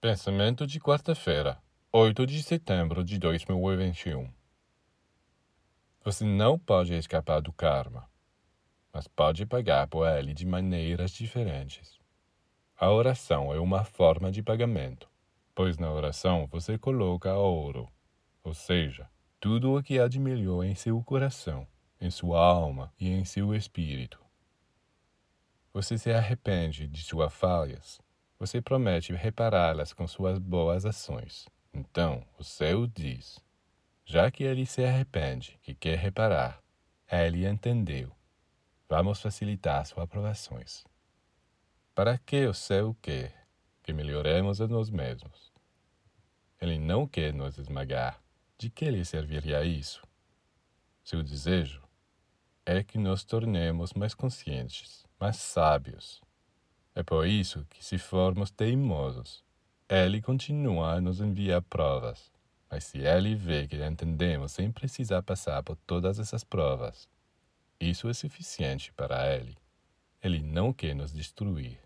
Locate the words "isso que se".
57.28-57.96